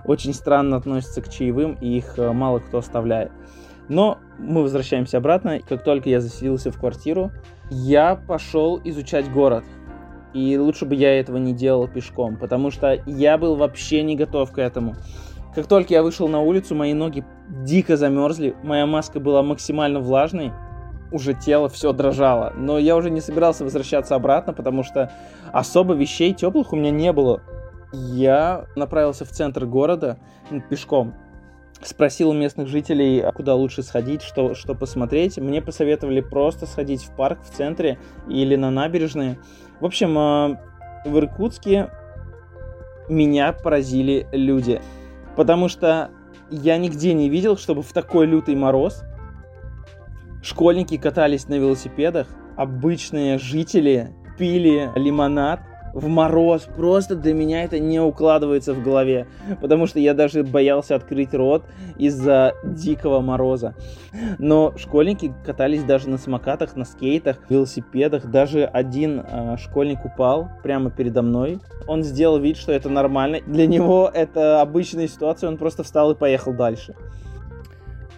очень 0.05 0.33
странно 0.33 0.77
относятся 0.77 1.21
к 1.21 1.29
чаевым, 1.29 1.77
и 1.81 1.97
их 1.97 2.17
э, 2.17 2.31
мало 2.31 2.59
кто 2.59 2.77
оставляет. 2.77 3.31
Но 3.89 4.19
мы 4.37 4.61
возвращаемся 4.61 5.17
обратно. 5.17 5.59
Как 5.67 5.83
только 5.83 6.09
я 6.09 6.21
заселился 6.21 6.71
в 6.71 6.79
квартиру, 6.79 7.31
я 7.69 8.15
пошел 8.15 8.79
изучать 8.83 9.31
город. 9.31 9.63
И 10.33 10.57
лучше 10.57 10.85
бы 10.85 10.95
я 10.95 11.19
этого 11.19 11.37
не 11.37 11.53
делал 11.53 11.87
пешком, 11.87 12.37
потому 12.37 12.69
что 12.69 13.01
я 13.05 13.37
был 13.37 13.55
вообще 13.55 14.03
не 14.03 14.15
готов 14.15 14.51
к 14.51 14.59
этому. 14.59 14.95
Как 15.57 15.65
только 15.65 15.91
я 15.91 16.03
вышел 16.03 16.27
на 16.27 16.39
улицу, 16.39 16.75
мои 16.75 16.93
ноги 16.93 17.25
дико 17.49 17.97
замерзли, 17.97 18.55
моя 18.61 18.85
маска 18.85 19.19
была 19.19 19.41
максимально 19.41 19.99
влажной, 19.99 20.51
уже 21.11 21.33
тело 21.33 21.67
все 21.67 21.93
дрожало. 21.93 22.53
Но 22.55 22.77
я 22.77 22.95
уже 22.95 23.09
не 23.09 23.21
собирался 23.21 23.63
возвращаться 23.63 24.13
обратно, 24.13 24.53
потому 24.53 24.83
что 24.83 25.11
особо 25.51 25.95
вещей 25.95 26.35
теплых 26.35 26.73
у 26.73 26.75
меня 26.75 26.91
не 26.91 27.11
было. 27.11 27.41
Я 27.91 28.67
направился 28.75 29.25
в 29.25 29.29
центр 29.29 29.65
города 29.65 30.19
пешком. 30.69 31.15
Спросил 31.81 32.29
у 32.29 32.33
местных 32.33 32.67
жителей, 32.67 33.19
а 33.21 33.31
куда 33.31 33.55
лучше 33.55 33.81
сходить, 33.81 34.21
что, 34.21 34.53
что 34.53 34.75
посмотреть. 34.75 35.39
Мне 35.39 35.63
посоветовали 35.63 36.21
просто 36.21 36.67
сходить 36.67 37.01
в 37.03 37.15
парк 37.15 37.39
в 37.41 37.49
центре 37.49 37.97
или 38.29 38.55
на 38.55 38.69
набережные. 38.69 39.39
В 39.79 39.85
общем, 39.85 40.15
а, 40.19 40.61
в 41.03 41.17
Иркутске 41.17 41.89
меня 43.09 43.53
поразили 43.53 44.27
люди 44.31 44.81
потому 45.37 45.69
что 45.69 46.09
я 46.49 46.77
нигде 46.77 47.13
не 47.13 47.29
видел, 47.29 47.57
чтобы 47.57 47.83
в 47.83 47.93
такой 47.93 48.25
лютый 48.25 48.55
мороз 48.55 49.03
школьники 50.41 50.97
катались 50.97 51.47
на 51.47 51.53
велосипедах, 51.53 52.27
обычные 52.57 53.37
жители 53.37 54.13
пили 54.37 54.91
лимонад, 54.95 55.61
в 55.97 56.07
мороз. 56.07 56.67
Просто 56.75 57.15
для 57.15 57.33
меня 57.33 57.63
это 57.63 57.79
не 57.79 57.99
укладывается 57.99 58.73
в 58.73 58.83
голове. 58.83 59.27
Потому 59.61 59.87
что 59.87 59.99
я 59.99 60.13
даже 60.13 60.43
боялся 60.43 60.95
открыть 60.95 61.33
рот 61.33 61.63
из-за 61.97 62.53
дикого 62.63 63.19
мороза. 63.19 63.73
Но 64.37 64.73
школьники 64.77 65.33
катались 65.43 65.83
даже 65.83 66.09
на 66.09 66.19
самокатах, 66.19 66.75
на 66.75 66.85
скейтах, 66.85 67.37
велосипедах. 67.49 68.27
Даже 68.27 68.65
один 68.65 69.21
э, 69.21 69.57
школьник 69.57 70.05
упал 70.05 70.49
прямо 70.61 70.91
передо 70.91 71.23
мной. 71.23 71.59
Он 71.87 72.03
сделал 72.03 72.37
вид, 72.37 72.57
что 72.57 72.71
это 72.71 72.89
нормально. 72.89 73.39
Для 73.47 73.65
него 73.65 74.09
это 74.13 74.61
обычная 74.61 75.07
ситуация, 75.07 75.49
он 75.49 75.57
просто 75.57 75.81
встал 75.81 76.11
и 76.11 76.15
поехал 76.15 76.53
дальше. 76.53 76.93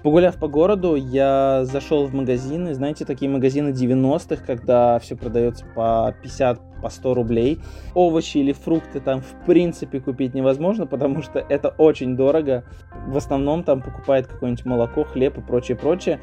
Погуляв 0.03 0.37
по 0.37 0.47
городу, 0.47 0.95
я 0.95 1.65
зашел 1.65 2.07
в 2.07 2.13
магазины, 2.13 2.73
знаете, 2.73 3.03
такие 3.03 3.29
магазины 3.29 3.69
90-х, 3.69 4.41
когда 4.45 4.97
все 4.99 5.17
продается 5.17 5.65
по 5.75 6.15
50, 6.23 6.68
по 6.81 6.89
100 6.89 7.13
рублей. 7.13 7.59
Овощи 7.93 8.37
или 8.37 8.51
фрукты 8.51 8.99
там 8.99 9.21
в 9.21 9.45
принципе 9.45 9.99
купить 9.99 10.33
невозможно, 10.33 10.87
потому 10.87 11.21
что 11.21 11.39
это 11.39 11.69
очень 11.77 12.15
дорого. 12.15 12.63
В 13.07 13.17
основном 13.17 13.63
там 13.63 13.81
покупает 13.81 14.27
какое-нибудь 14.27 14.65
молоко, 14.65 15.03
хлеб 15.03 15.37
и 15.37 15.41
прочее, 15.41 15.77
прочее. 15.77 16.19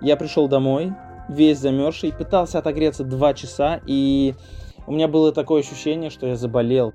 Я 0.00 0.16
пришел 0.16 0.48
домой, 0.48 0.92
весь 1.28 1.58
замерзший, 1.58 2.12
пытался 2.12 2.58
отогреться 2.58 3.04
2 3.04 3.34
часа, 3.34 3.80
и 3.86 4.34
у 4.86 4.92
меня 4.92 5.08
было 5.08 5.32
такое 5.32 5.60
ощущение, 5.60 6.10
что 6.10 6.26
я 6.26 6.36
заболел. 6.36 6.92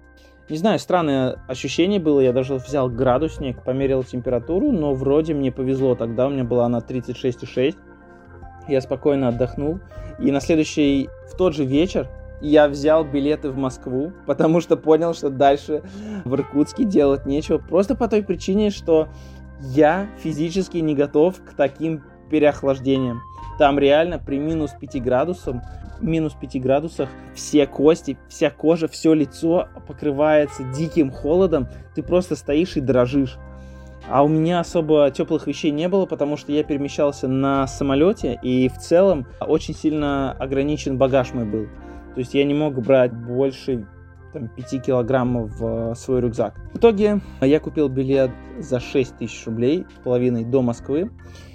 Не 0.50 0.58
знаю, 0.58 0.80
странное 0.80 1.42
ощущение 1.48 2.00
было. 2.00 2.22
Я 2.22 2.32
даже 2.32 2.56
взял 2.56 2.90
градусник, 2.90 3.64
померил 3.64 4.04
температуру, 4.04 4.72
но 4.72 4.94
вроде 4.94 5.34
мне 5.34 5.52
повезло. 5.52 5.96
Тогда 5.96 6.28
у 6.28 6.30
меня 6.30 6.46
была 6.46 6.66
она 6.66 6.80
36,6. 6.80 7.76
Я 8.70 8.80
спокойно 8.80 9.28
отдохнул. 9.28 9.80
И 10.20 10.32
на 10.32 10.40
следующий, 10.40 11.10
в 11.30 11.36
тот 11.36 11.54
же 11.54 11.66
вечер, 11.66 12.08
я 12.41 12.67
взял 12.67 13.03
билеты 13.03 13.50
в 13.50 13.58
Москву, 13.58 14.12
потому 14.25 14.62
что 14.62 14.77
понял, 14.77 15.13
что 15.13 15.29
дальше 15.29 15.84
в 16.25 16.34
Иркутске 16.36 16.84
делать 16.84 17.25
нечего. 17.25 17.58
Просто 17.58 17.96
по 17.96 18.08
той 18.08 18.24
причине, 18.24 18.70
что 18.70 19.08
я 19.62 20.08
физически 20.22 20.77
не 20.77 20.96
готов 20.96 21.36
к 21.44 21.53
таким 21.53 22.03
переохлаждениям. 22.29 23.22
Там 23.58 23.79
реально 23.79 24.20
при 24.20 24.38
минус 24.38 24.72
5 24.79 25.01
градусах 25.01 25.56
минус 26.01 26.34
5 26.39 26.62
градусах 26.62 27.10
все 27.34 27.65
кости, 27.65 28.17
вся 28.29 28.50
кожа, 28.50 28.88
все 28.88 29.13
лицо 29.13 29.67
покрывается 29.88 30.63
диким 30.63 31.12
холодом, 31.12 31.67
ты 31.96 32.03
просто 32.03 32.36
стоишь 32.36 32.77
и 32.77 32.82
дрожишь. 32.82 33.38
А 34.10 34.24
у 34.24 34.27
меня 34.27 34.62
особо 34.62 35.12
теплых 35.12 35.48
вещей 35.48 35.72
не 35.72 35.89
было, 35.89 36.06
потому 36.06 36.38
что 36.38 36.51
я 36.51 36.63
перемещался 36.63 37.27
на 37.27 37.67
самолете, 37.67 38.39
и 38.41 38.70
в 38.70 38.77
целом 38.77 39.25
очень 39.41 39.75
сильно 39.75 40.32
ограничен 40.32 40.98
багаж 40.98 41.34
мой 41.34 41.46
был. 41.46 41.67
То 42.18 42.22
есть 42.22 42.34
я 42.34 42.46
не 42.46 42.56
мог 42.56 42.74
брать 42.82 43.14
больше 43.14 43.86
там, 44.34 44.48
5 44.48 44.82
килограммов 44.82 45.52
в 45.60 45.94
свой 45.94 46.20
рюкзак. 46.20 46.56
В 46.74 46.80
итоге 46.80 47.22
я 47.42 47.60
купил 47.60 47.90
билет 47.90 48.32
за 48.58 48.80
6 48.80 49.18
тысяч 49.18 49.46
рублей, 49.46 49.86
с 49.96 50.04
половиной 50.04 50.44
до 50.44 50.64
Москвы. 50.64 51.12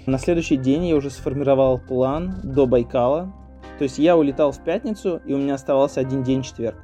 На 0.07 0.19
следующий 0.19 0.57
день 0.57 0.87
я 0.87 0.95
уже 0.95 1.11
сформировал 1.11 1.81
план 1.81 2.37
до 2.45 2.67
Байкала, 2.67 3.35
то 3.79 3.83
есть 3.83 3.99
я 3.99 4.17
улетал 4.17 4.53
в 4.53 4.63
пятницу, 4.63 5.21
и 5.27 5.35
у 5.35 5.39
меня 5.39 5.55
оставался 5.55 5.99
один 5.99 6.23
день 6.23 6.43
четверг. 6.43 6.77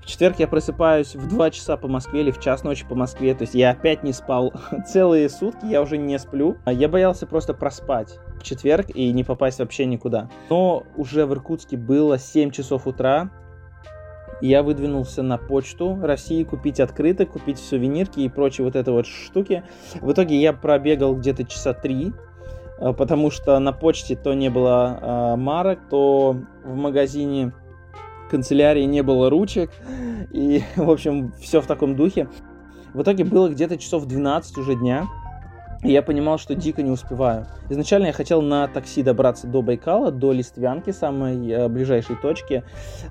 В 0.00 0.06
четверг 0.06 0.38
я 0.38 0.48
просыпаюсь 0.48 1.14
в 1.14 1.28
2 1.28 1.50
часа 1.50 1.76
по 1.76 1.86
Москве 1.86 2.20
или 2.20 2.30
в 2.30 2.40
час 2.40 2.64
ночи 2.64 2.86
по 2.88 2.94
Москве. 2.94 3.34
То 3.34 3.42
есть 3.42 3.54
я 3.54 3.70
опять 3.70 4.02
не 4.02 4.12
спал 4.12 4.52
целые 4.86 5.28
сутки, 5.28 5.66
я 5.66 5.82
уже 5.82 5.98
не 5.98 6.18
сплю. 6.18 6.56
Я 6.66 6.88
боялся 6.88 7.26
просто 7.26 7.54
проспать 7.54 8.18
в 8.38 8.42
четверг 8.42 8.86
и 8.94 9.12
не 9.12 9.24
попасть 9.24 9.58
вообще 9.58 9.86
никуда. 9.86 10.28
Но 10.48 10.84
уже 10.96 11.26
в 11.26 11.32
Иркутске 11.32 11.76
было 11.76 12.18
7 12.18 12.50
часов 12.50 12.86
утра. 12.86 13.30
Я 14.40 14.62
выдвинулся 14.62 15.22
на 15.22 15.36
почту 15.36 15.98
России 16.00 16.44
купить 16.44 16.80
открыток, 16.80 17.32
купить 17.32 17.58
сувенирки 17.58 18.20
и 18.20 18.28
прочие 18.30 18.64
вот 18.64 18.74
это 18.74 18.90
вот 18.90 19.06
штуки. 19.06 19.64
В 20.00 20.12
итоге 20.12 20.40
я 20.40 20.54
пробегал 20.54 21.14
где-то 21.14 21.44
часа 21.44 21.74
три 21.74 22.14
Э, 22.80 22.92
потому 22.92 23.30
что 23.30 23.58
на 23.58 23.72
почте 23.72 24.16
то 24.16 24.34
не 24.34 24.48
было 24.48 24.98
э, 25.00 25.36
марок, 25.36 25.78
то 25.90 26.36
в 26.64 26.74
магазине 26.74 27.52
канцелярии 28.30 28.84
не 28.84 29.02
было 29.02 29.28
ручек, 29.28 29.70
и, 30.32 30.62
в 30.76 30.90
общем, 30.90 31.32
все 31.40 31.60
в 31.60 31.66
таком 31.66 31.96
духе. 31.96 32.28
В 32.94 33.02
итоге 33.02 33.24
было 33.24 33.48
где-то 33.48 33.76
часов 33.76 34.06
12 34.06 34.58
уже 34.58 34.74
дня, 34.74 35.06
и 35.82 35.92
я 35.92 36.02
понимал, 36.02 36.38
что 36.38 36.54
дико 36.54 36.82
не 36.82 36.90
успеваю. 36.90 37.46
Изначально 37.70 38.06
я 38.06 38.12
хотел 38.12 38.42
на 38.42 38.68
такси 38.68 39.02
добраться 39.02 39.46
до 39.46 39.62
Байкала, 39.62 40.10
до 40.10 40.32
Листвянки, 40.32 40.90
самой 40.90 41.50
э, 41.50 41.68
ближайшей 41.68 42.16
точки. 42.16 42.64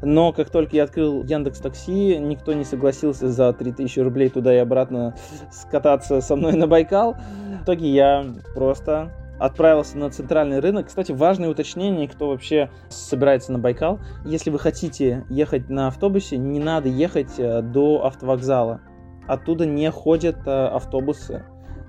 Но 0.04 0.34
как 0.34 0.52
только 0.52 0.76
я 0.76 0.84
открыл 0.84 1.24
Яндекс 1.24 1.60
Такси, 1.60 2.18
никто 2.20 2.54
не 2.54 2.64
согласился 2.64 3.30
за 3.30 3.54
3000 3.54 4.00
рублей 4.02 4.30
туда 4.30 4.54
и 4.54 4.58
обратно 4.58 5.16
скататься 5.52 6.22
со 6.22 6.36
мной 6.36 6.54
на 6.54 6.68
Байкал. 6.68 7.16
В 7.60 7.64
итоге 7.64 7.90
я 7.90 8.26
просто 8.54 9.12
отправился 9.40 9.98
на 9.98 10.10
центральный 10.10 10.60
рынок. 10.60 10.88
Кстати, 10.88 11.12
важное 11.12 11.50
уточнение, 11.50 12.08
кто 12.08 12.30
вообще 12.30 12.70
собирается 12.90 13.52
на 13.52 13.60
Байкал. 13.60 14.00
Если 14.26 14.50
вы 14.50 14.60
хотите 14.60 15.26
ехать 15.30 15.70
на 15.70 15.88
автобусе, 15.88 16.38
не 16.38 16.60
надо 16.60 16.90
ехать 16.90 17.40
э, 17.40 17.62
до 17.62 18.06
автовокзала. 18.06 18.82
Оттуда 19.28 19.66
не 19.66 19.90
ходят 19.90 20.46
э, 20.46 20.68
автобусы. 20.68 21.44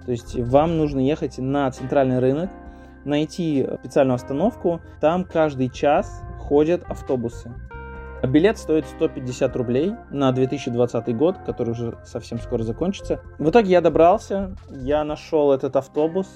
То 0.07 0.12
есть 0.12 0.38
вам 0.38 0.78
нужно 0.78 1.00
ехать 1.00 1.38
на 1.38 1.71
центральный 1.71 2.21
рынок, 2.21 2.50
найти 3.04 3.66
специальную 3.80 4.14
остановку. 4.14 4.80
Там 5.00 5.25
каждый 5.25 5.69
час 5.69 6.23
ходят 6.38 6.83
автобусы. 6.88 7.52
Билет 8.23 8.59
стоит 8.59 8.87
150 8.87 9.57
рублей 9.57 9.95
на 10.11 10.30
2020 10.33 11.16
год, 11.16 11.38
который 11.47 11.71
уже 11.71 11.99
совсем 12.04 12.38
скоро 12.38 12.62
закончится. 12.62 13.21
В 13.38 13.49
итоге 13.49 13.71
я 13.71 13.80
добрался, 13.80 14.54
я 14.69 15.04
нашел 15.04 15.52
этот 15.52 15.76
автобус, 15.76 16.28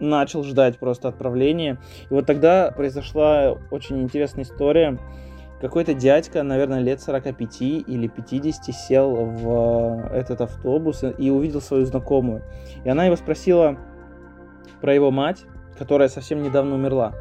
начал 0.00 0.42
ждать 0.44 0.78
просто 0.78 1.08
отправления. 1.08 1.78
И 2.10 2.14
вот 2.14 2.26
тогда 2.26 2.70
произошла 2.70 3.56
очень 3.70 4.02
интересная 4.02 4.44
история. 4.44 4.98
Какой-то 5.60 5.94
дядька, 5.94 6.42
наверное, 6.42 6.80
лет 6.80 7.00
45 7.00 7.62
или 7.62 8.08
50, 8.08 8.74
сел 8.74 9.14
в 9.14 10.10
этот 10.12 10.40
автобус 10.40 11.04
и 11.16 11.30
увидел 11.30 11.60
свою 11.60 11.84
знакомую. 11.84 12.42
И 12.84 12.88
она 12.88 13.04
его 13.04 13.14
спросила 13.14 13.78
про 14.80 14.92
его 14.92 15.12
мать, 15.12 15.44
которая 15.78 16.08
совсем 16.08 16.42
недавно 16.42 16.74
умерла. 16.74 17.14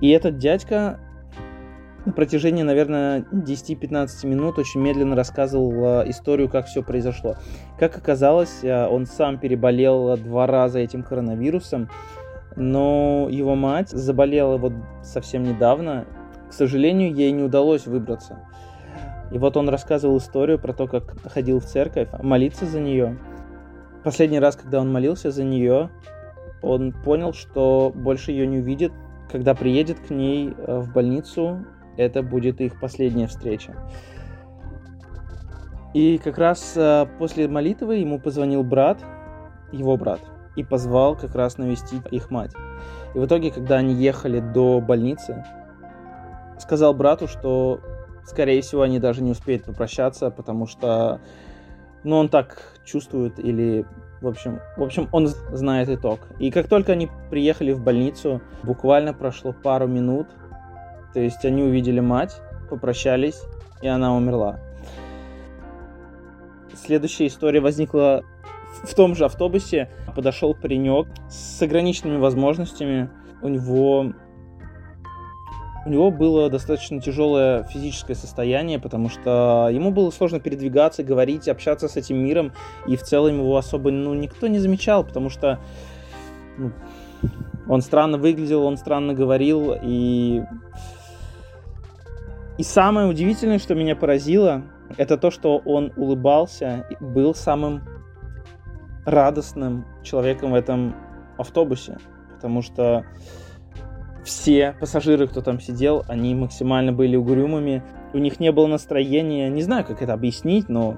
И 0.00 0.10
этот 0.10 0.38
дядька 0.38 0.98
на 2.08 2.14
протяжении, 2.14 2.62
наверное, 2.62 3.20
10-15 3.32 4.26
минут 4.26 4.58
очень 4.58 4.80
медленно 4.80 5.14
рассказывал 5.14 6.00
э, 6.00 6.08
историю, 6.10 6.48
как 6.48 6.66
все 6.66 6.82
произошло. 6.82 7.36
Как 7.78 7.98
оказалось, 7.98 8.64
э, 8.64 8.86
он 8.86 9.04
сам 9.04 9.38
переболел 9.38 10.16
два 10.16 10.46
раза 10.46 10.78
этим 10.78 11.02
коронавирусом, 11.02 11.90
но 12.56 13.28
его 13.30 13.54
мать 13.54 13.90
заболела 13.90 14.56
вот 14.56 14.72
совсем 15.02 15.42
недавно. 15.42 16.06
К 16.48 16.52
сожалению, 16.54 17.14
ей 17.14 17.30
не 17.30 17.42
удалось 17.42 17.86
выбраться. 17.86 18.38
И 19.30 19.36
вот 19.36 19.58
он 19.58 19.68
рассказывал 19.68 20.16
историю 20.16 20.58
про 20.58 20.72
то, 20.72 20.86
как 20.86 21.14
ходил 21.30 21.60
в 21.60 21.66
церковь 21.66 22.08
молиться 22.22 22.64
за 22.64 22.80
нее. 22.80 23.18
Последний 24.02 24.40
раз, 24.40 24.56
когда 24.56 24.80
он 24.80 24.90
молился 24.90 25.30
за 25.30 25.44
нее, 25.44 25.90
он 26.62 26.92
понял, 26.92 27.34
что 27.34 27.92
больше 27.94 28.32
ее 28.32 28.46
не 28.46 28.60
увидит, 28.60 28.92
когда 29.30 29.54
приедет 29.54 29.98
к 30.00 30.08
ней 30.08 30.54
э, 30.56 30.78
в 30.78 30.90
больницу 30.90 31.66
это 31.98 32.22
будет 32.22 32.60
их 32.60 32.80
последняя 32.80 33.26
встреча. 33.26 33.74
И 35.94 36.18
как 36.18 36.38
раз 36.38 36.74
э, 36.76 37.06
после 37.18 37.48
молитвы 37.48 37.96
ему 37.96 38.20
позвонил 38.20 38.62
брат, 38.62 38.98
его 39.72 39.96
брат, 39.96 40.20
и 40.54 40.62
позвал 40.62 41.16
как 41.16 41.34
раз 41.34 41.58
навестить 41.58 42.02
их 42.10 42.30
мать. 42.30 42.52
И 43.14 43.18
в 43.18 43.26
итоге, 43.26 43.50
когда 43.50 43.76
они 43.76 43.94
ехали 43.94 44.38
до 44.40 44.80
больницы, 44.80 45.44
сказал 46.58 46.94
брату, 46.94 47.26
что, 47.26 47.80
скорее 48.24 48.60
всего, 48.62 48.82
они 48.82 48.98
даже 49.00 49.22
не 49.22 49.32
успеют 49.32 49.64
попрощаться, 49.64 50.30
потому 50.30 50.66
что, 50.66 51.20
ну, 52.04 52.16
он 52.16 52.28
так 52.28 52.78
чувствует 52.84 53.38
или, 53.38 53.84
в 54.20 54.28
общем, 54.28 54.60
в 54.76 54.82
общем, 54.82 55.08
он 55.10 55.26
знает 55.26 55.88
итог. 55.88 56.20
И 56.38 56.50
как 56.50 56.68
только 56.68 56.92
они 56.92 57.08
приехали 57.30 57.72
в 57.72 57.82
больницу, 57.82 58.40
буквально 58.62 59.14
прошло 59.14 59.52
пару 59.52 59.88
минут, 59.88 60.28
то 61.12 61.20
есть 61.20 61.44
они 61.44 61.62
увидели 61.62 62.00
мать, 62.00 62.40
попрощались, 62.68 63.42
и 63.82 63.88
она 63.88 64.14
умерла. 64.14 64.60
Следующая 66.74 67.26
история 67.26 67.60
возникла 67.60 68.24
в 68.82 68.94
том 68.94 69.14
же 69.14 69.24
автобусе. 69.24 69.90
Подошел 70.14 70.54
паренек 70.54 71.08
с 71.28 71.60
ограниченными 71.62 72.18
возможностями. 72.18 73.10
У 73.42 73.48
него 73.48 74.12
у 75.86 75.90
него 75.90 76.10
было 76.10 76.50
достаточно 76.50 77.00
тяжелое 77.00 77.62
физическое 77.64 78.14
состояние, 78.14 78.78
потому 78.78 79.08
что 79.08 79.70
ему 79.72 79.90
было 79.90 80.10
сложно 80.10 80.38
передвигаться, 80.38 81.02
говорить, 81.02 81.48
общаться 81.48 81.88
с 81.88 81.96
этим 81.96 82.18
миром, 82.18 82.52
и 82.86 82.96
в 82.96 83.02
целом 83.02 83.38
его 83.38 83.56
особо 83.56 83.90
ну, 83.90 84.12
никто 84.12 84.48
не 84.48 84.58
замечал, 84.58 85.02
потому 85.02 85.30
что 85.30 85.60
ну, 86.58 86.72
он 87.68 87.80
странно 87.80 88.18
выглядел, 88.18 88.64
он 88.64 88.76
странно 88.76 89.14
говорил, 89.14 89.74
и 89.80 90.42
и 92.58 92.64
самое 92.64 93.06
удивительное, 93.06 93.60
что 93.60 93.74
меня 93.76 93.94
поразило, 93.94 94.64
это 94.96 95.16
то, 95.16 95.30
что 95.30 95.58
он 95.58 95.92
улыбался 95.96 96.86
и 96.90 96.96
был 97.02 97.34
самым 97.34 97.82
радостным 99.06 99.86
человеком 100.02 100.50
в 100.50 100.54
этом 100.54 100.94
автобусе. 101.38 101.98
Потому 102.34 102.62
что 102.62 103.04
все 104.24 104.74
пассажиры, 104.80 105.28
кто 105.28 105.40
там 105.40 105.60
сидел, 105.60 106.04
они 106.08 106.34
максимально 106.34 106.92
были 106.92 107.16
угрюмыми. 107.16 107.82
У 108.12 108.18
них 108.18 108.40
не 108.40 108.50
было 108.50 108.66
настроения. 108.66 109.48
Не 109.48 109.62
знаю, 109.62 109.84
как 109.84 110.02
это 110.02 110.12
объяснить, 110.12 110.68
но 110.68 110.96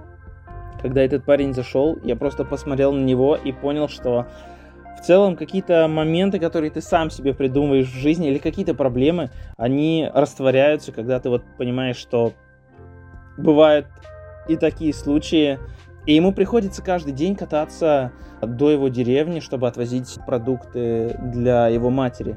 когда 0.81 1.03
этот 1.03 1.25
парень 1.25 1.53
зашел, 1.53 1.99
я 2.03 2.17
просто 2.17 2.45
посмотрел 2.45 2.93
на 2.93 3.05
него 3.05 3.37
и 3.37 3.53
понял, 3.53 3.89
что 3.89 4.27
в 5.01 5.05
целом 5.05 5.37
какие-то 5.37 5.89
моменты, 5.89 6.39
которые 6.39 6.71
ты 6.71 6.81
сам 6.83 7.11
себе 7.11 7.33
придумываешь 7.33 7.89
в 7.89 7.99
жизни, 7.99 8.29
или 8.29 8.39
какие-то 8.39 8.75
проблемы, 8.75 9.31
они 9.57 10.11
растворяются, 10.13 10.93
когда 10.93 11.19
ты 11.21 11.31
вот 11.31 11.43
понимаешь, 11.57 11.97
что 11.97 12.35
бывают 13.39 13.87
и 14.47 14.57
такие 14.57 14.93
случаи, 14.93 15.59
и 16.07 16.15
ему 16.15 16.33
приходится 16.33 16.83
каждый 16.83 17.13
день 17.13 17.35
кататься 17.35 18.13
до 18.43 18.71
его 18.71 18.89
деревни, 18.89 19.41
чтобы 19.41 19.69
отвозить 19.69 20.19
продукты 20.27 21.17
для 21.33 21.69
его 21.69 21.91
матери. 21.91 22.37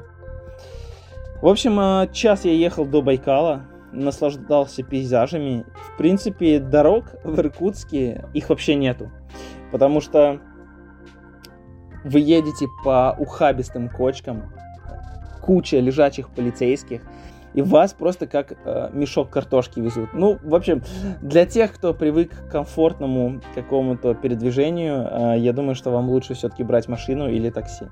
В 1.42 1.48
общем, 1.48 1.78
э, 1.80 2.08
час 2.14 2.46
я 2.46 2.54
ехал 2.54 2.86
до 2.86 3.02
Байкала, 3.02 3.64
наслаждался 3.92 4.84
пейзажами. 4.84 5.66
В 5.94 5.98
принципе, 5.98 6.60
дорог 6.60 7.16
в 7.24 7.38
Иркутске 7.40 8.26
их 8.34 8.50
вообще 8.50 8.76
нету. 8.76 9.12
Потому 9.72 10.00
что 10.00 10.40
вы 12.04 12.20
едете 12.20 12.68
по 12.84 13.16
ухабистым 13.18 13.90
кочкам, 13.90 14.44
куча 15.42 15.80
лежачих 15.80 16.30
полицейских, 16.30 17.02
и 17.54 17.62
вас 17.62 17.94
просто 17.94 18.28
как 18.28 18.54
э, 18.66 18.90
мешок 18.94 19.30
картошки 19.30 19.80
везут. 19.80 20.10
Ну, 20.14 20.40
в 20.44 20.56
общем, 20.56 20.82
для 21.22 21.46
тех, 21.46 21.74
кто 21.74 21.94
привык 21.94 22.32
к 22.32 22.52
комфортному 22.52 23.42
какому-то 23.54 24.16
передвижению, 24.16 25.08
э, 25.10 25.36
я 25.38 25.54
думаю, 25.54 25.76
что 25.76 25.92
вам 25.92 26.10
лучше 26.10 26.34
все-таки 26.34 26.64
брать 26.64 26.88
машину 26.88 27.30
или 27.30 27.50
такси. 27.50 27.86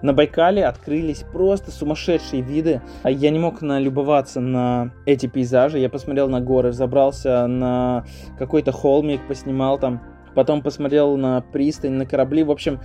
На 0.00 0.12
Байкале 0.12 0.64
открылись 0.64 1.24
просто 1.30 1.70
сумасшедшие 1.70 2.42
виды. 2.42 2.80
А 3.02 3.10
я 3.10 3.30
не 3.30 3.38
мог 3.38 3.60
налюбоваться 3.60 4.40
на 4.40 4.92
эти 5.04 5.26
пейзажи. 5.26 5.78
Я 5.78 5.90
посмотрел 5.90 6.28
на 6.28 6.40
горы, 6.40 6.72
забрался 6.72 7.46
на 7.46 8.04
какой-то 8.38 8.72
холмик, 8.72 9.26
поснимал 9.28 9.78
там. 9.78 10.00
Потом 10.34 10.62
посмотрел 10.62 11.18
на 11.18 11.42
пристань, 11.42 11.92
на 11.92 12.06
корабли. 12.06 12.42
В 12.42 12.50
общем, 12.50 12.80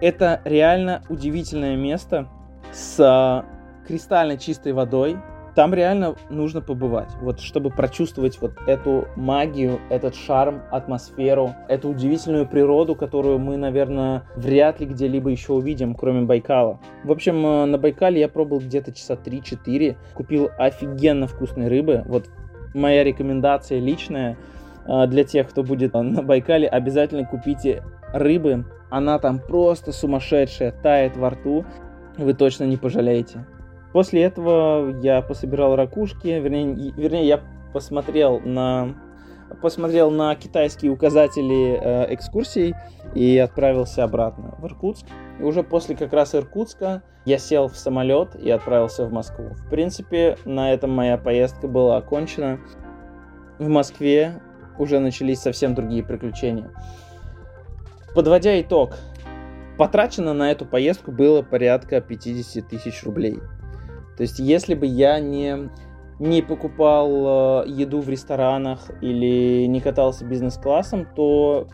это 0.00 0.40
реально 0.44 1.02
удивительное 1.08 1.76
место 1.76 2.28
с 2.72 2.98
а, 3.00 3.44
кристально 3.86 4.36
чистой 4.36 4.72
водой. 4.72 5.16
Там 5.54 5.74
реально 5.74 6.14
нужно 6.30 6.60
побывать, 6.60 7.10
вот 7.20 7.40
чтобы 7.40 7.70
прочувствовать 7.70 8.40
вот 8.40 8.52
эту 8.68 9.08
магию, 9.16 9.80
этот 9.90 10.14
шарм, 10.14 10.62
атмосферу, 10.70 11.52
эту 11.68 11.88
удивительную 11.88 12.46
природу, 12.46 12.94
которую 12.94 13.40
мы, 13.40 13.56
наверное, 13.56 14.22
вряд 14.36 14.78
ли 14.78 14.86
где-либо 14.86 15.30
еще 15.30 15.54
увидим, 15.54 15.96
кроме 15.96 16.22
Байкала. 16.26 16.78
В 17.02 17.10
общем, 17.10 17.44
а, 17.44 17.66
на 17.66 17.76
Байкале 17.76 18.20
я 18.20 18.28
пробовал 18.28 18.60
где-то 18.60 18.92
часа 18.92 19.14
3-4, 19.14 19.96
купил 20.14 20.50
офигенно 20.58 21.26
вкусной 21.26 21.66
рыбы. 21.66 22.04
Вот 22.06 22.30
моя 22.72 23.02
рекомендация 23.02 23.80
личная 23.80 24.36
а, 24.86 25.08
для 25.08 25.24
тех, 25.24 25.48
кто 25.48 25.64
будет 25.64 25.92
на 25.94 26.22
Байкале, 26.22 26.68
обязательно 26.68 27.24
купите 27.24 27.82
рыбы 28.12 28.64
она 28.90 29.18
там 29.18 29.38
просто 29.38 29.92
сумасшедшая, 29.92 30.72
тает 30.72 31.16
во 31.16 31.30
рту. 31.30 31.64
Вы 32.16 32.34
точно 32.34 32.64
не 32.64 32.76
пожалеете. 32.76 33.46
После 33.92 34.22
этого 34.22 34.98
я 35.00 35.22
пособирал 35.22 35.76
ракушки, 35.76 36.28
вернее, 36.28 36.92
вернее 36.96 37.26
я 37.26 37.40
посмотрел 37.72 38.40
на 38.40 38.94
посмотрел 39.62 40.10
на 40.10 40.34
китайские 40.34 40.92
указатели 40.92 41.80
э, 41.80 42.14
экскурсий 42.14 42.74
и 43.14 43.38
отправился 43.38 44.04
обратно 44.04 44.54
в 44.58 44.66
Иркутск. 44.66 45.06
И 45.38 45.42
уже 45.42 45.62
после 45.62 45.96
как 45.96 46.12
раз 46.12 46.34
Иркутска 46.34 47.02
я 47.24 47.38
сел 47.38 47.68
в 47.68 47.76
самолет 47.76 48.34
и 48.36 48.50
отправился 48.50 49.06
в 49.06 49.12
Москву. 49.12 49.50
В 49.54 49.70
принципе, 49.70 50.36
на 50.44 50.72
этом 50.72 50.90
моя 50.90 51.16
поездка 51.16 51.66
была 51.66 51.96
окончена. 51.96 52.60
В 53.58 53.68
Москве 53.68 54.42
уже 54.78 54.98
начались 54.98 55.40
совсем 55.40 55.74
другие 55.74 56.04
приключения. 56.04 56.70
Подводя 58.14 58.60
итог, 58.60 58.94
потрачено 59.76 60.34
на 60.34 60.50
эту 60.50 60.64
поездку 60.64 61.12
было 61.12 61.42
порядка 61.42 62.00
50 62.00 62.68
тысяч 62.68 63.04
рублей. 63.04 63.38
То 64.16 64.22
есть, 64.22 64.38
если 64.38 64.74
бы 64.74 64.86
я 64.86 65.20
не, 65.20 65.70
не 66.18 66.42
покупал 66.42 67.62
э, 67.64 67.68
еду 67.68 68.00
в 68.00 68.08
ресторанах 68.08 68.90
или 69.00 69.66
не 69.66 69.80
катался 69.80 70.24
бизнес-классом, 70.24 71.06
то 71.14 71.68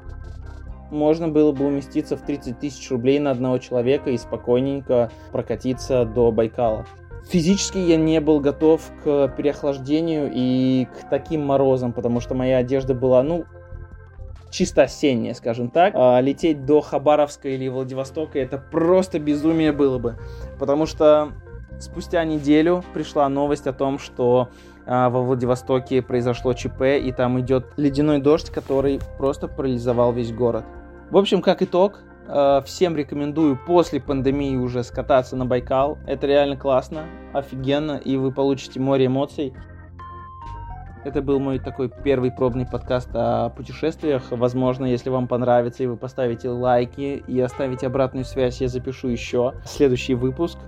можно 0.90 1.28
было 1.28 1.52
бы 1.52 1.66
уместиться 1.66 2.16
в 2.16 2.22
30 2.22 2.58
тысяч 2.58 2.90
рублей 2.90 3.18
на 3.18 3.30
одного 3.30 3.58
человека 3.58 4.10
и 4.10 4.18
спокойненько 4.18 5.10
прокатиться 5.32 6.04
до 6.04 6.30
Байкала. 6.30 6.86
Физически 7.28 7.78
я 7.78 7.96
не 7.96 8.20
был 8.20 8.40
готов 8.40 8.82
к 9.02 9.28
переохлаждению 9.28 10.30
и 10.32 10.86
к 10.86 11.08
таким 11.08 11.40
морозам, 11.40 11.92
потому 11.94 12.20
что 12.20 12.34
моя 12.34 12.58
одежда 12.58 12.92
была, 12.92 13.22
ну, 13.22 13.46
чисто 14.54 14.82
осеннее, 14.82 15.34
скажем 15.34 15.68
так. 15.68 15.92
А, 15.96 16.20
лететь 16.20 16.64
до 16.64 16.80
Хабаровска 16.80 17.48
или 17.48 17.68
Владивостока 17.68 18.38
это 18.38 18.56
просто 18.58 19.18
безумие 19.18 19.72
было 19.72 19.98
бы. 19.98 20.16
Потому 20.58 20.86
что 20.86 21.32
спустя 21.80 22.24
неделю 22.24 22.84
пришла 22.94 23.28
новость 23.28 23.66
о 23.66 23.72
том, 23.72 23.98
что 23.98 24.48
а, 24.86 25.10
во 25.10 25.22
Владивостоке 25.22 26.02
произошло 26.02 26.52
ЧП, 26.52 26.82
и 27.02 27.12
там 27.12 27.40
идет 27.40 27.66
ледяной 27.76 28.20
дождь, 28.20 28.50
который 28.50 29.00
просто 29.18 29.48
парализовал 29.48 30.12
весь 30.12 30.32
город. 30.32 30.64
В 31.10 31.16
общем, 31.16 31.42
как 31.42 31.60
итог, 31.60 32.00
а, 32.28 32.62
всем 32.62 32.96
рекомендую 32.96 33.58
после 33.66 34.00
пандемии 34.00 34.56
уже 34.56 34.84
скататься 34.84 35.34
на 35.34 35.46
Байкал. 35.46 35.98
Это 36.06 36.28
реально 36.28 36.56
классно, 36.56 37.06
офигенно, 37.32 37.96
и 37.96 38.16
вы 38.16 38.30
получите 38.30 38.78
море 38.78 39.06
эмоций. 39.06 39.52
Это 41.04 41.20
был 41.20 41.38
мой 41.38 41.58
такой 41.58 41.90
первый 41.90 42.32
пробный 42.32 42.64
подкаст 42.64 43.10
о 43.12 43.50
путешествиях. 43.50 44.22
Возможно, 44.30 44.86
если 44.86 45.10
вам 45.10 45.28
понравится, 45.28 45.82
и 45.82 45.86
вы 45.86 45.98
поставите 45.98 46.48
лайки 46.48 47.22
и 47.26 47.40
оставите 47.40 47.88
обратную 47.88 48.24
связь, 48.24 48.62
я 48.62 48.68
запишу 48.68 49.08
еще 49.08 49.52
следующий 49.66 50.14
выпуск. 50.14 50.58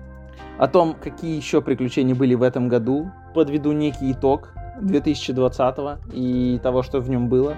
О 0.58 0.68
том, 0.68 0.94
какие 0.94 1.36
еще 1.36 1.62
приключения 1.62 2.14
были 2.14 2.34
в 2.34 2.42
этом 2.42 2.68
году, 2.68 3.10
подведу 3.34 3.72
некий 3.72 4.12
итог 4.12 4.50
2020 4.82 5.78
и 6.12 6.60
того, 6.62 6.82
что 6.82 7.00
в 7.00 7.08
нем 7.08 7.30
было. 7.30 7.54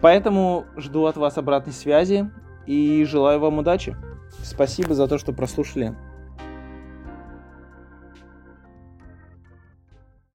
Поэтому 0.00 0.64
жду 0.76 1.06
от 1.06 1.16
вас 1.16 1.38
обратной 1.38 1.72
связи 1.72 2.28
и 2.66 3.04
желаю 3.04 3.38
вам 3.38 3.58
удачи. 3.58 3.96
Спасибо 4.42 4.94
за 4.94 5.06
то, 5.06 5.18
что 5.18 5.32
прослушали. 5.32 5.94